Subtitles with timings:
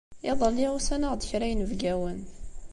[0.29, 2.19] Iḍelli, usan-aɣ-d kra n yinebgawen.